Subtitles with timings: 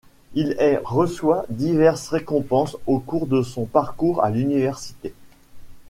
[0.33, 5.13] Il est reçoit diverses récompenses au cours de son parcours à l'université.